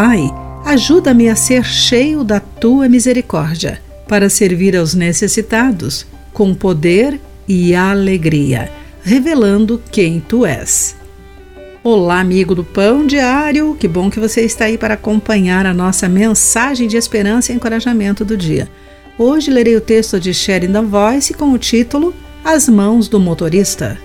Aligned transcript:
Pai, 0.00 0.32
ajuda-me 0.64 1.28
a 1.28 1.34
ser 1.34 1.64
cheio 1.64 2.22
da 2.22 2.38
tua 2.38 2.88
misericórdia, 2.88 3.82
para 4.06 4.30
servir 4.30 4.76
aos 4.76 4.94
necessitados, 4.94 6.06
com 6.32 6.54
poder 6.54 7.20
e 7.48 7.74
alegria, 7.74 8.70
revelando 9.02 9.82
quem 9.90 10.20
tu 10.20 10.46
és. 10.46 10.94
Olá, 11.82 12.20
amigo 12.20 12.54
do 12.54 12.62
Pão 12.62 13.08
Diário, 13.08 13.74
que 13.74 13.88
bom 13.88 14.08
que 14.08 14.20
você 14.20 14.42
está 14.42 14.66
aí 14.66 14.78
para 14.78 14.94
acompanhar 14.94 15.66
a 15.66 15.74
nossa 15.74 16.08
mensagem 16.08 16.86
de 16.86 16.96
esperança 16.96 17.52
e 17.52 17.56
encorajamento 17.56 18.24
do 18.24 18.36
dia. 18.36 18.68
Hoje 19.18 19.50
lerei 19.50 19.74
o 19.74 19.80
texto 19.80 20.20
de 20.20 20.32
Sheridan 20.32 20.84
Voice 20.84 21.34
com 21.34 21.50
o 21.50 21.58
título 21.58 22.14
As 22.44 22.68
Mãos 22.68 23.08
do 23.08 23.18
Motorista. 23.18 23.98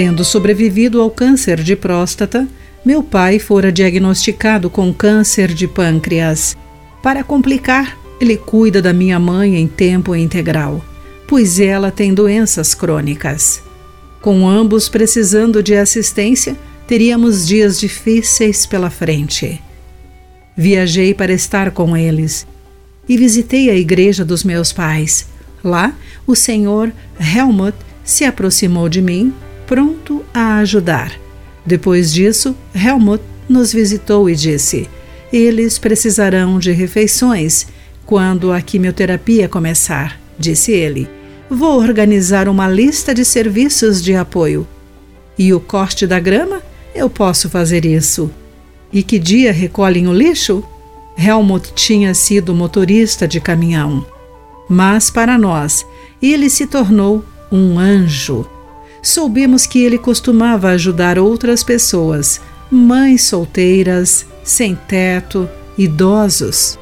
Tendo 0.00 0.24
sobrevivido 0.24 0.98
ao 1.02 1.10
câncer 1.10 1.62
de 1.62 1.76
próstata, 1.76 2.48
meu 2.82 3.02
pai 3.02 3.38
fora 3.38 3.70
diagnosticado 3.70 4.70
com 4.70 4.94
câncer 4.94 5.52
de 5.52 5.68
pâncreas. 5.68 6.56
Para 7.02 7.22
complicar, 7.22 7.98
ele 8.18 8.38
cuida 8.38 8.80
da 8.80 8.94
minha 8.94 9.18
mãe 9.18 9.56
em 9.56 9.68
tempo 9.68 10.16
integral 10.16 10.82
pois 11.28 11.60
ela 11.60 11.90
tem 11.90 12.14
doenças 12.14 12.74
crônicas. 12.74 13.62
Com 14.22 14.48
ambos 14.48 14.88
precisando 14.88 15.62
de 15.62 15.76
assistência, 15.76 16.56
teríamos 16.88 17.46
dias 17.46 17.78
difíceis 17.78 18.64
pela 18.64 18.88
frente. 18.88 19.60
Viajei 20.56 21.12
para 21.12 21.30
estar 21.34 21.72
com 21.72 21.94
eles 21.94 22.46
e 23.06 23.18
visitei 23.18 23.68
a 23.68 23.74
igreja 23.74 24.24
dos 24.24 24.42
meus 24.42 24.72
pais. 24.72 25.26
Lá, 25.62 25.94
o 26.26 26.34
senhor 26.34 26.90
Helmut 27.20 27.76
se 28.02 28.24
aproximou 28.24 28.88
de 28.88 29.02
mim, 29.02 29.32
pronto 29.70 30.24
a 30.34 30.56
ajudar. 30.56 31.12
Depois 31.64 32.12
disso, 32.12 32.56
Helmut 32.74 33.22
nos 33.48 33.72
visitou 33.72 34.28
e 34.28 34.34
disse: 34.34 34.90
Eles 35.32 35.78
precisarão 35.78 36.58
de 36.58 36.72
refeições 36.72 37.68
quando 38.04 38.50
a 38.50 38.60
quimioterapia 38.60 39.48
começar, 39.48 40.20
disse 40.36 40.72
ele. 40.72 41.08
Vou 41.48 41.78
organizar 41.78 42.48
uma 42.48 42.68
lista 42.68 43.14
de 43.14 43.24
serviços 43.24 44.02
de 44.02 44.16
apoio. 44.16 44.66
E 45.38 45.54
o 45.54 45.60
corte 45.60 46.04
da 46.04 46.18
grama? 46.18 46.60
Eu 46.92 47.08
posso 47.08 47.48
fazer 47.48 47.84
isso. 47.84 48.28
E 48.92 49.04
que 49.04 49.20
dia 49.20 49.52
recolhem 49.52 50.08
o 50.08 50.12
lixo? 50.12 50.64
Helmut 51.16 51.72
tinha 51.74 52.12
sido 52.12 52.52
motorista 52.52 53.28
de 53.28 53.40
caminhão. 53.40 54.04
Mas 54.68 55.10
para 55.10 55.38
nós, 55.38 55.86
ele 56.20 56.50
se 56.50 56.66
tornou 56.66 57.24
um 57.52 57.78
anjo. 57.78 58.44
Soubemos 59.02 59.66
que 59.66 59.82
ele 59.82 59.98
costumava 59.98 60.70
ajudar 60.70 61.18
outras 61.18 61.62
pessoas, 61.62 62.40
mães 62.70 63.22
solteiras, 63.22 64.26
sem 64.44 64.74
teto, 64.74 65.48
idosos. 65.76 66.78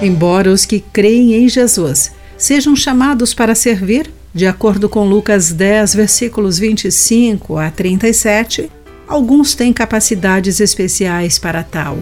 Embora 0.00 0.50
os 0.50 0.64
que 0.64 0.80
creem 0.80 1.34
em 1.34 1.48
Jesus 1.48 2.12
sejam 2.36 2.76
chamados 2.76 3.32
para 3.32 3.54
servir, 3.54 4.10
de 4.32 4.46
acordo 4.46 4.88
com 4.88 5.08
Lucas 5.08 5.52
10, 5.52 5.94
versículos 5.94 6.58
25 6.58 7.56
a 7.56 7.70
37, 7.70 8.70
alguns 9.08 9.54
têm 9.54 9.72
capacidades 9.72 10.60
especiais 10.60 11.38
para 11.38 11.62
tal. 11.62 11.98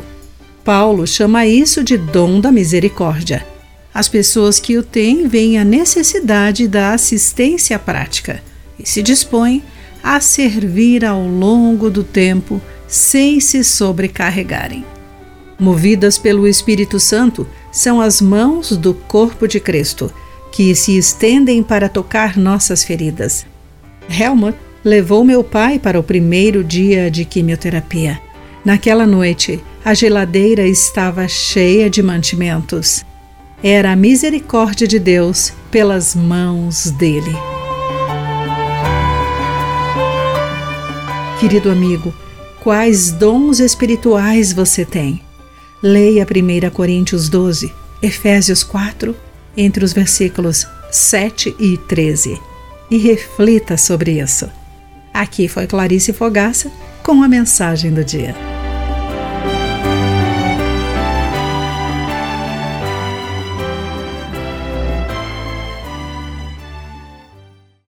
Paulo 0.64 1.06
chama 1.06 1.46
isso 1.46 1.84
de 1.84 1.96
dom 1.96 2.40
da 2.40 2.50
misericórdia. 2.50 3.53
As 3.94 4.08
pessoas 4.08 4.58
que 4.58 4.76
o 4.76 4.82
têm 4.82 5.28
veem 5.28 5.56
a 5.56 5.64
necessidade 5.64 6.66
da 6.66 6.92
assistência 6.92 7.78
prática 7.78 8.42
e 8.76 8.88
se 8.88 9.00
dispõem 9.00 9.62
a 10.02 10.20
servir 10.20 11.04
ao 11.04 11.24
longo 11.24 11.88
do 11.88 12.02
tempo 12.02 12.60
sem 12.88 13.38
se 13.38 13.62
sobrecarregarem. 13.62 14.84
Movidas 15.58 16.18
pelo 16.18 16.48
Espírito 16.48 16.98
Santo, 16.98 17.46
são 17.70 18.00
as 18.00 18.20
mãos 18.20 18.76
do 18.76 18.92
corpo 18.92 19.46
de 19.46 19.60
Cristo, 19.60 20.12
que 20.52 20.74
se 20.74 20.96
estendem 20.96 21.62
para 21.62 21.88
tocar 21.88 22.36
nossas 22.36 22.82
feridas. 22.84 23.46
Helmut 24.08 24.58
levou 24.84 25.24
meu 25.24 25.42
pai 25.42 25.78
para 25.78 25.98
o 25.98 26.02
primeiro 26.02 26.62
dia 26.62 27.10
de 27.10 27.24
quimioterapia. 27.24 28.20
Naquela 28.64 29.06
noite, 29.06 29.62
a 29.84 29.94
geladeira 29.94 30.66
estava 30.66 31.26
cheia 31.28 31.88
de 31.88 32.02
mantimentos. 32.02 33.04
Era 33.66 33.92
a 33.92 33.96
misericórdia 33.96 34.86
de 34.86 34.98
Deus 34.98 35.50
pelas 35.70 36.14
mãos 36.14 36.90
dele. 36.90 37.34
Querido 41.40 41.70
amigo, 41.70 42.12
quais 42.62 43.10
dons 43.10 43.60
espirituais 43.60 44.52
você 44.52 44.84
tem? 44.84 45.22
Leia 45.82 46.26
1 46.26 46.68
Coríntios 46.74 47.30
12, 47.30 47.72
Efésios 48.02 48.62
4, 48.62 49.16
entre 49.56 49.82
os 49.82 49.94
versículos 49.94 50.66
7 50.92 51.56
e 51.58 51.78
13 51.78 52.38
e 52.90 52.98
reflita 52.98 53.78
sobre 53.78 54.20
isso. 54.20 54.46
Aqui 55.10 55.48
foi 55.48 55.66
Clarice 55.66 56.12
Fogaça 56.12 56.70
com 57.02 57.22
a 57.22 57.28
mensagem 57.28 57.94
do 57.94 58.04
dia. 58.04 58.53